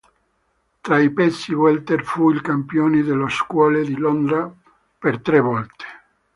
Tra 0.87 0.97
i 1.07 1.11
pesi 1.19 1.53
welter, 1.63 2.01
fu 2.03 2.31
il 2.31 2.41
campione 2.41 3.03
delle 3.03 3.29
scuole 3.29 3.83
di 3.85 3.93
Londra 3.95 4.51
per 4.97 5.19
tre 5.21 5.39
volte. 5.39 5.85